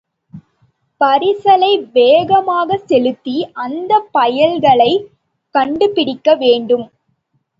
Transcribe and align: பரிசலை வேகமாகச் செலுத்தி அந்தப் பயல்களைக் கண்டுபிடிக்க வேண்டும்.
பரிசலை 1.01 1.69
வேகமாகச் 1.91 2.87
செலுத்தி 2.87 3.35
அந்தப் 3.57 4.09
பயல்களைக் 4.11 5.05
கண்டுபிடிக்க 5.55 6.35
வேண்டும். 6.35 6.85